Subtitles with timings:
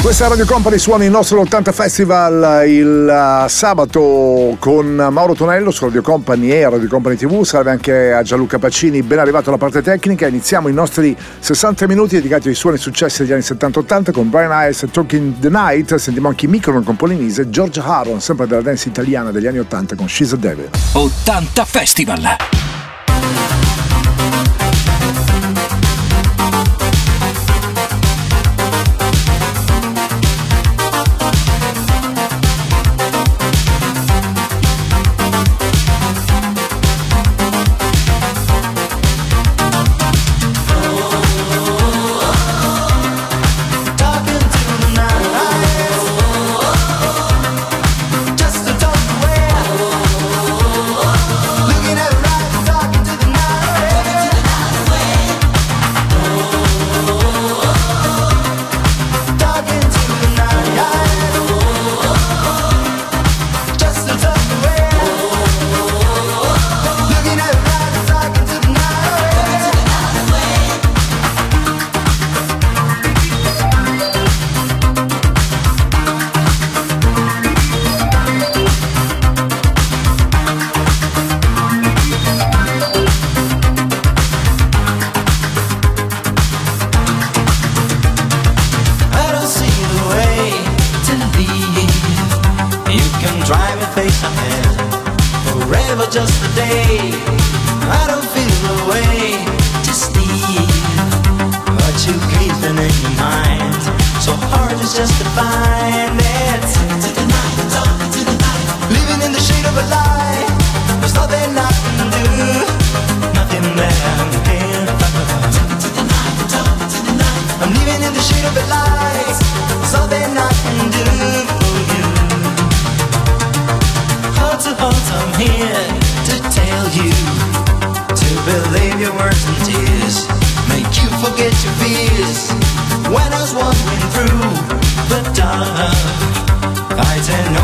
[0.00, 5.70] Questa è Radio Company suona il nostro 80 Festival il uh, sabato con Mauro Tonello
[5.70, 7.42] su Radio Company e Radio Company TV.
[7.42, 10.26] Salve anche a Gianluca Pacini, ben arrivato alla parte tecnica.
[10.26, 14.84] Iniziamo i nostri 60 minuti dedicati ai suoni successi degli anni 70-80 con Brian Hayes
[14.84, 15.94] e Talking the Night.
[15.96, 20.08] Sentiamo anche Micron con Polinese, George Haron, sempre della dance italiana degli anni 80 con
[20.08, 20.70] She's a Devil.
[20.92, 22.36] 80 Festival.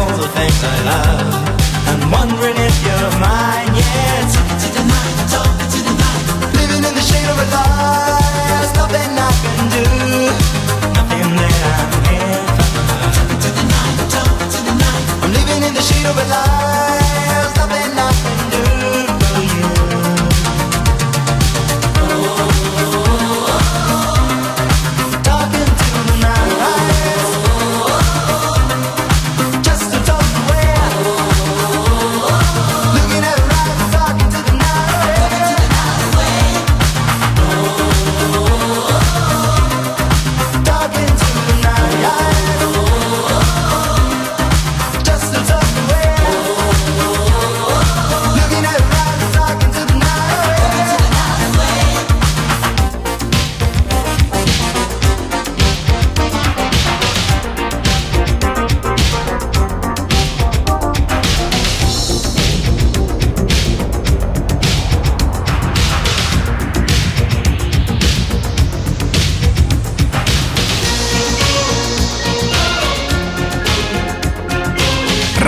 [0.04, 1.34] all the things I love.
[1.90, 4.24] I'm wondering if you're mine yet.
[4.34, 6.24] Talking to the night, talking to the night.
[6.60, 7.73] Living in the shade of a love.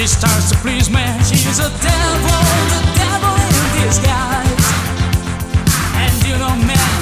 [0.00, 1.04] She starts to please me.
[1.28, 2.40] She's a devil,
[2.72, 4.66] the devil in disguise.
[5.94, 6.99] And you know, man.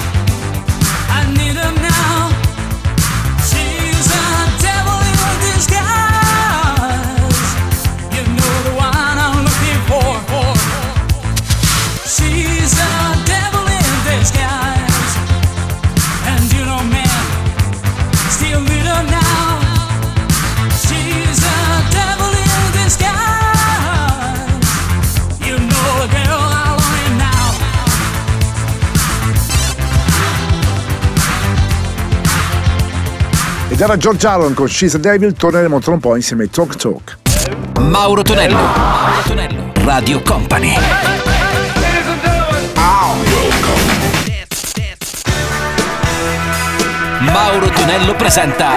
[33.79, 37.19] chitarra George Allen con She's a Devil torneremo tra un po' insieme ai Talk Talk.
[37.79, 40.75] Mauro Tonello, Mauro Tonello, Radio Company.
[47.21, 48.75] Mauro Tonello presenta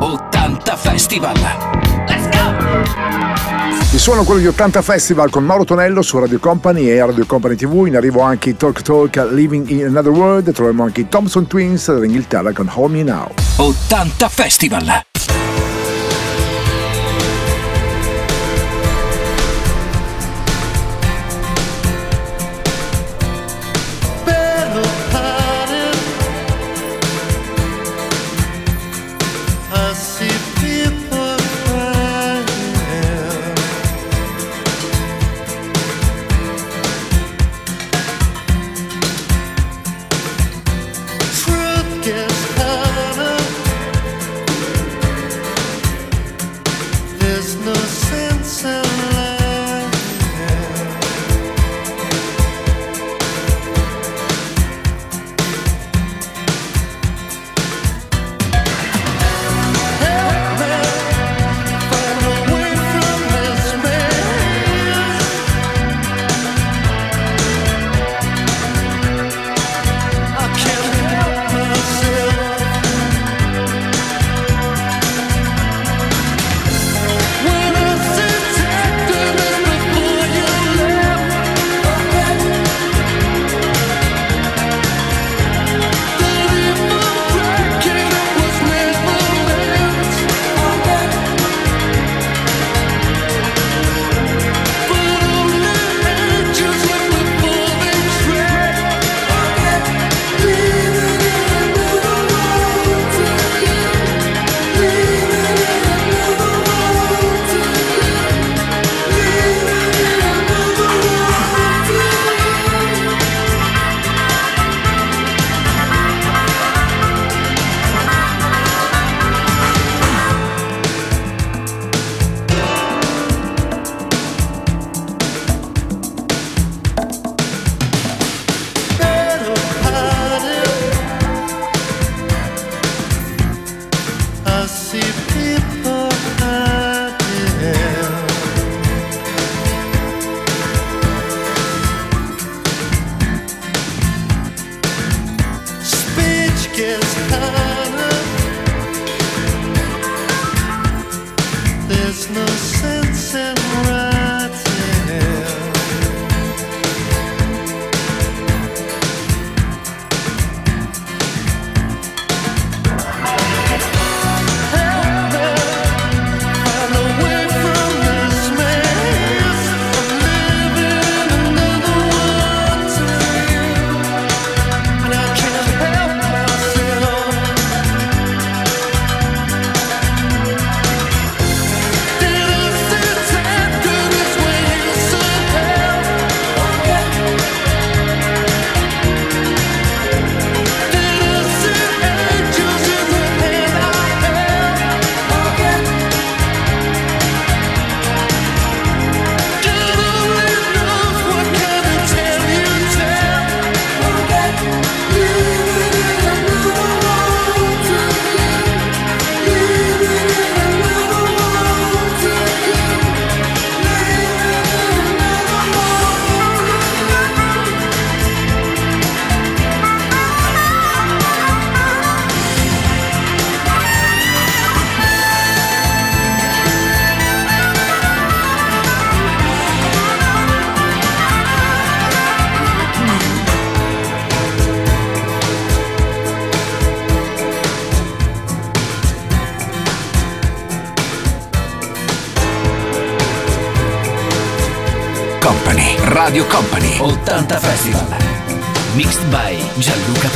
[0.00, 1.75] 80 Festival
[4.06, 7.86] suono quello di 80 Festival con Mauro Tonello su Radio Company e Radio Company TV.
[7.88, 10.52] In arrivo anche i Talk Talk Living in Another World.
[10.52, 13.28] Troviamo anche i Thompson Twins dall'Inghilterra con Home Me Now.
[13.56, 15.05] 80 Festival!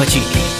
[0.00, 0.59] 和距离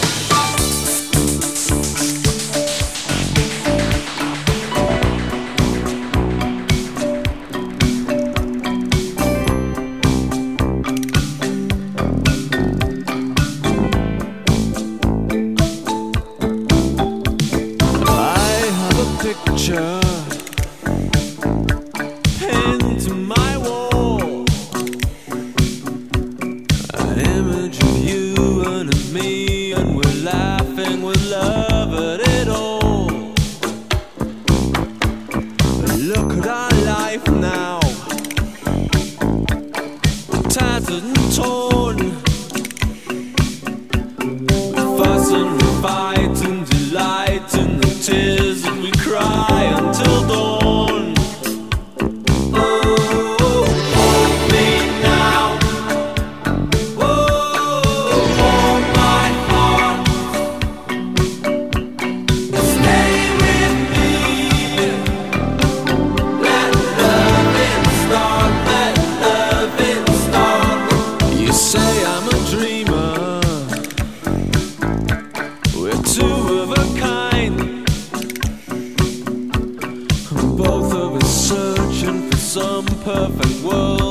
[83.10, 84.09] Gianluca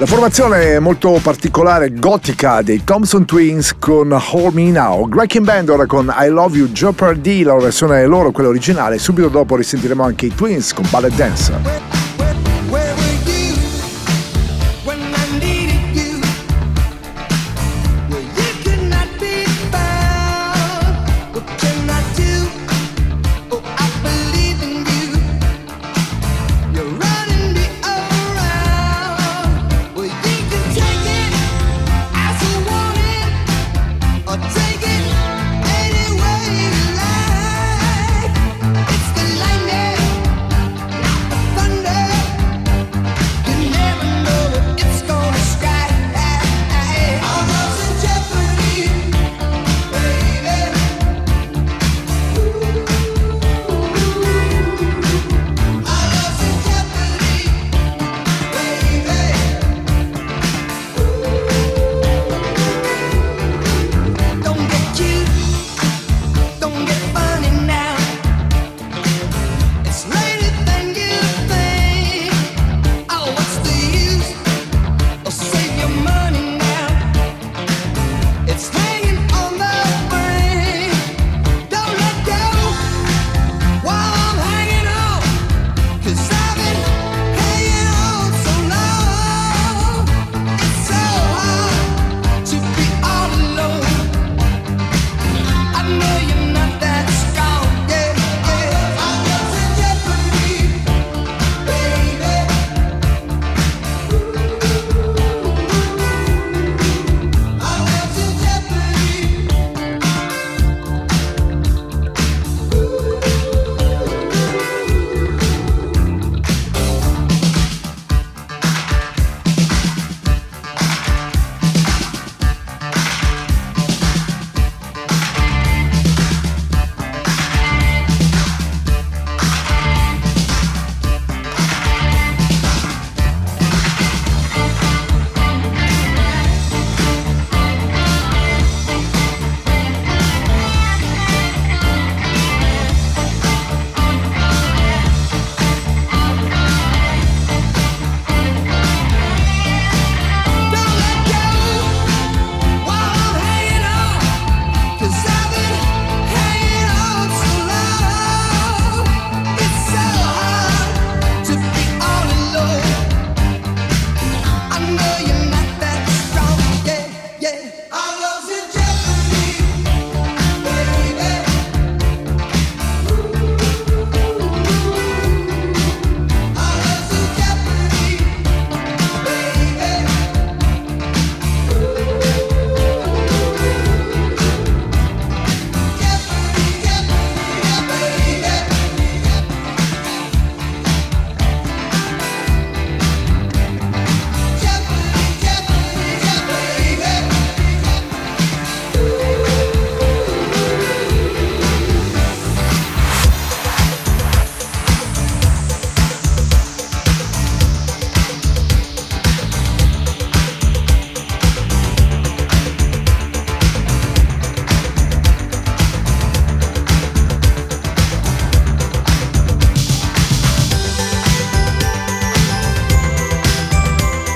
[0.00, 0.06] Pacini.
[0.06, 6.28] formazione molto particolare gotica dei Thompson Twins con Hold Me Now, Greg Band con I
[6.28, 10.86] Love You Jeopardy, la versione loro, quella originale, subito dopo risentiremo anche i Twins con
[10.90, 11.99] Ballet Dancer.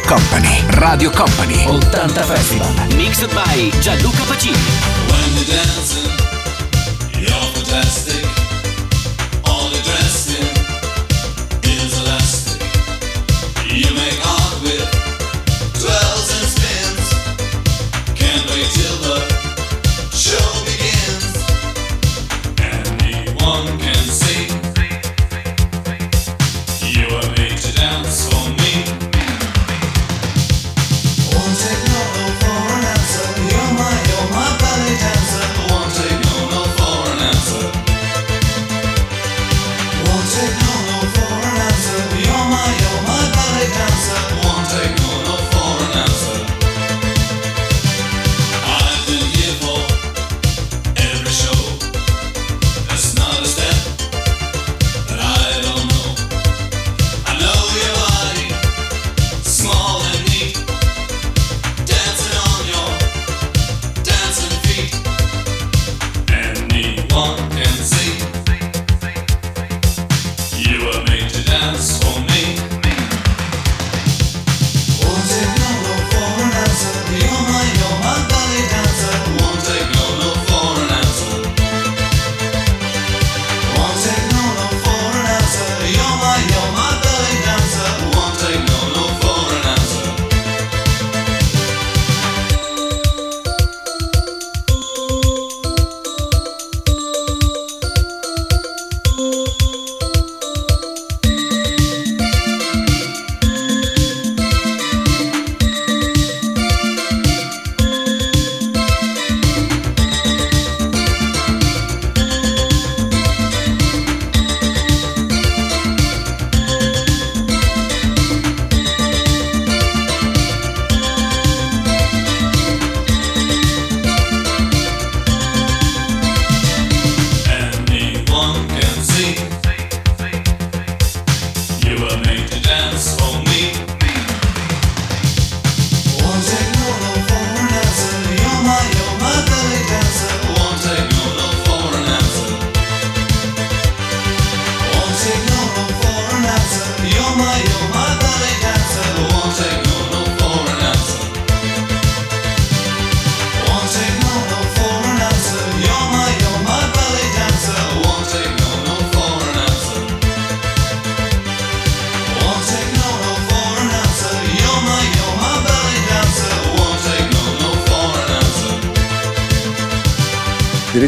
[0.06, 2.66] Company, Radio Company, 80 Festival.
[2.96, 4.52] Mixed by Gianluca Pacini.
[5.10, 6.10] When you dancing,
[7.20, 8.03] you're the best.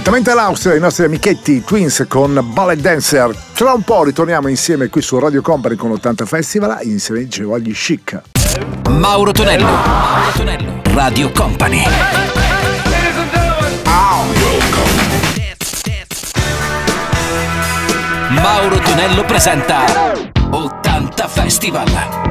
[0.06, 3.36] Direttamente all'Austria i nostri amichetti Twins con Ballet Dancer.
[3.54, 7.72] Tra un po' ritorniamo insieme qui su Radio Company con 80 Festival insieme dicevo agli
[7.72, 8.22] chic.
[8.88, 11.82] Mauro Tonello, Mauro Tonello, Radio Company.
[18.28, 20.12] Mauro Tonello presenta
[20.50, 22.25] 80 Festival.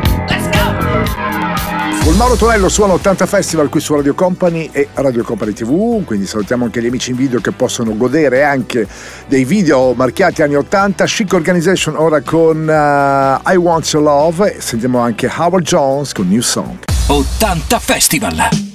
[2.15, 6.63] Mauro Tonello suona 80 Festival qui su Radio Company e Radio Company TV, quindi salutiamo
[6.63, 8.88] anche gli amici in video che possono godere anche
[9.28, 11.04] dei video marchiati anni 80.
[11.04, 16.30] Chic Organization ora con uh, I Want Your Love, e sentiamo anche Howard Jones con
[16.30, 16.78] New Song.
[17.08, 18.74] 80 Festival!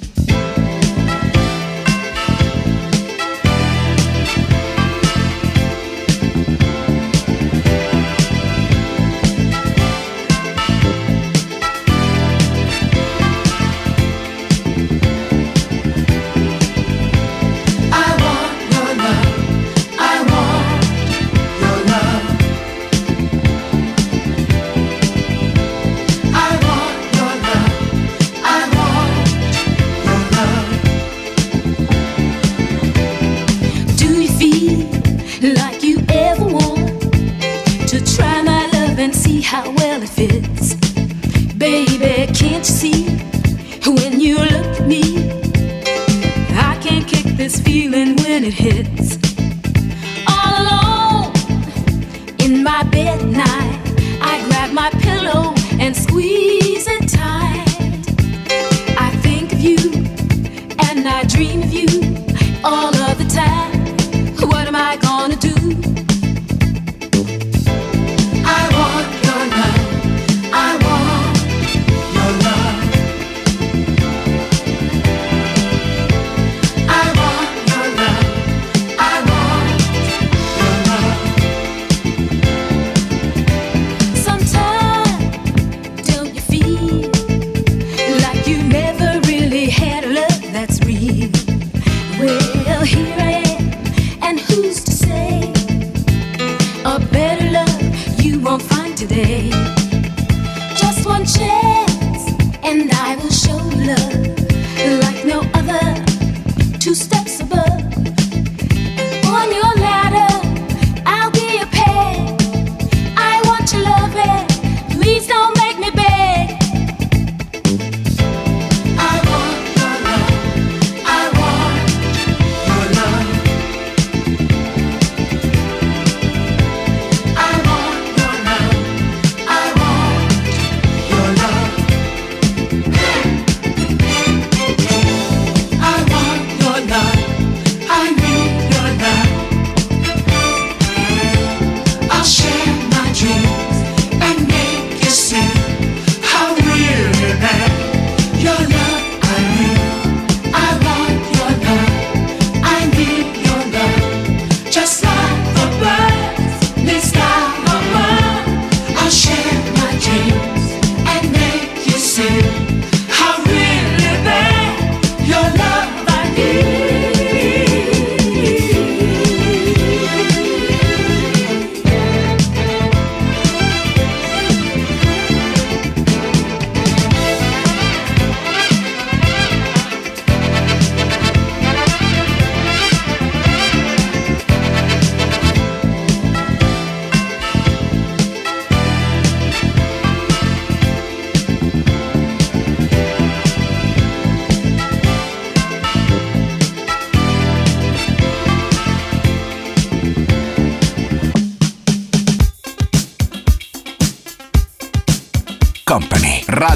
[90.61, 91.40] that's real.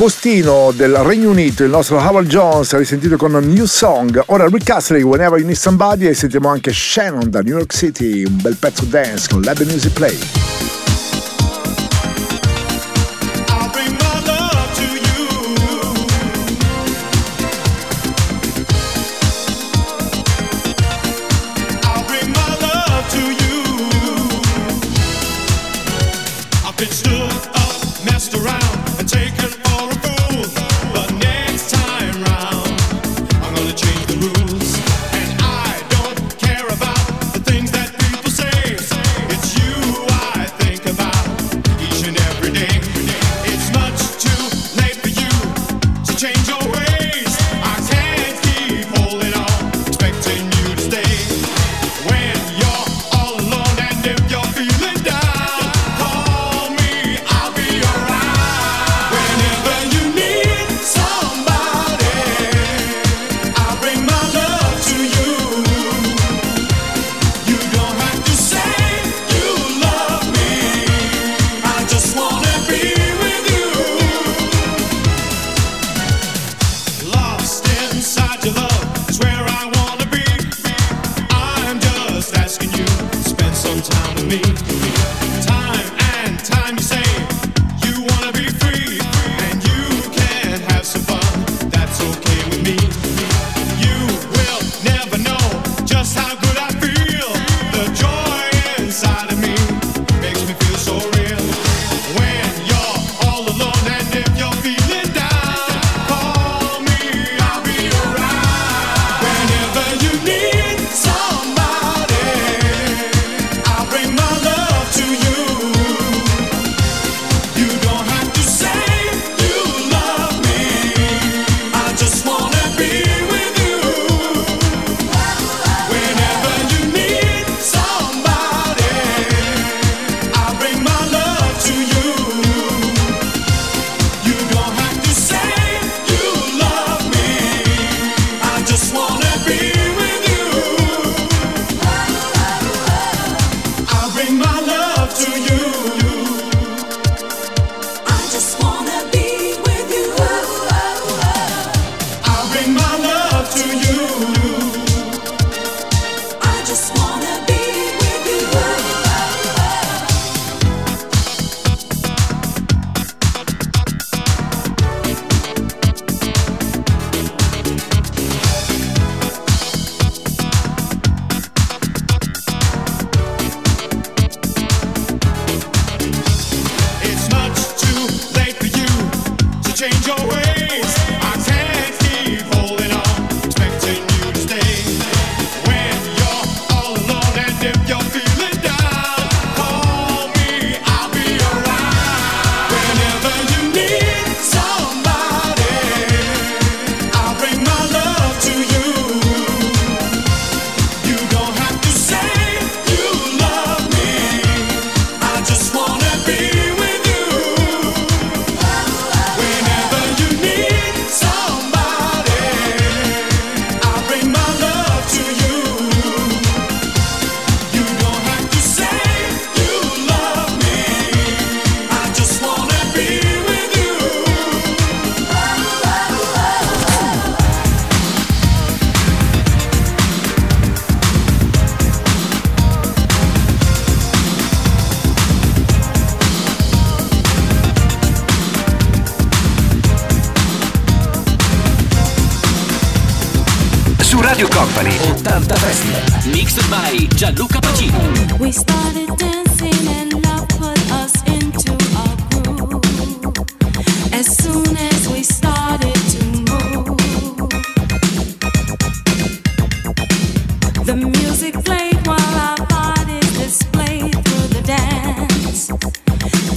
[0.00, 4.22] postino del Regno Unito, il nostro Howard Jones, risentito con un New Song.
[4.28, 8.24] Ora Rick Astley, Whenever You Need Somebody e sentiamo anche Shannon da New York City,
[8.24, 10.49] un bel pezzo dance con Lab Music Play.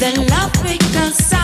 [0.04, 1.43] Then love because I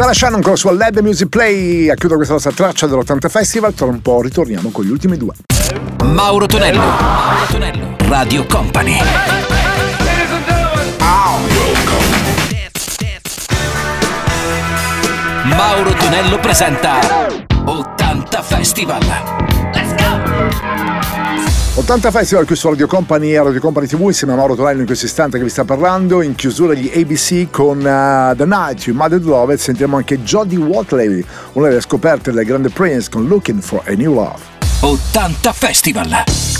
[0.00, 3.74] Dalla Shannon con la sua LED Music Play a chiudo questa nostra traccia dell'80 Festival,
[3.74, 5.34] tra un po' ritorniamo con gli ultimi due.
[6.04, 8.96] Mauro Tonello, Mauro Tonello, Radio Company.
[15.44, 16.98] Mauro Tonello presenta
[17.66, 19.04] 80 Festival.
[19.74, 20.79] Let's go!
[21.90, 24.86] 80 Festival qui su Radio Company e Radio Company TV insieme a Mauro Tonello in
[24.86, 28.94] questo istante che vi sta parlando in chiusura gli ABC con uh, The Night You
[28.94, 31.24] Mother Love e sentiamo anche Jodie Watley
[31.54, 34.38] una delle scoperte del grande Prince con Looking for a New Love.
[34.82, 36.59] 80 Festival.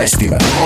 [0.00, 0.59] Festival.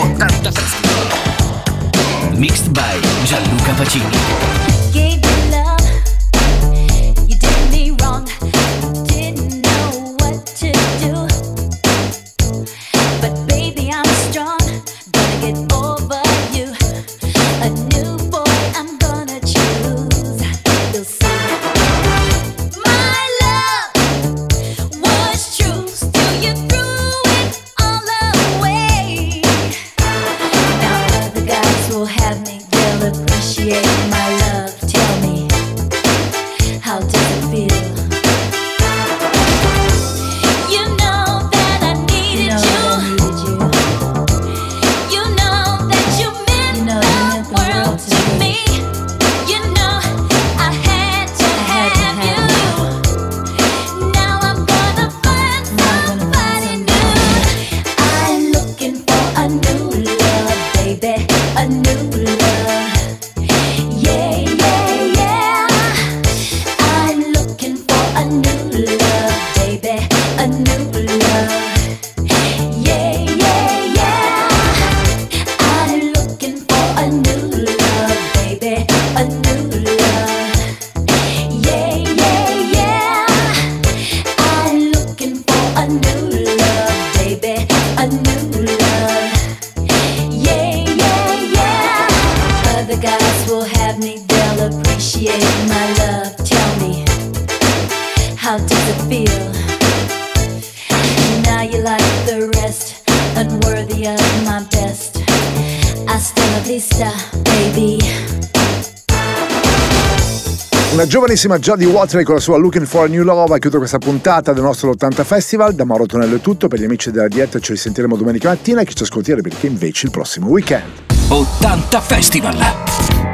[111.34, 113.98] Una giovanissima Jodie Watley con la sua Looking for a New Love ha chiuso questa
[113.98, 115.74] puntata del nostro 80 Festival.
[115.74, 118.84] Da Mauro Tonello è tutto, per gli amici della dieta ci risentiremo domenica mattina e
[118.84, 120.84] ci ascolterà perché invece il prossimo weekend.
[121.30, 122.56] 80 Festival.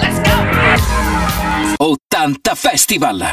[0.00, 0.20] Let's
[1.76, 1.84] go!
[1.84, 3.32] 80 Festival.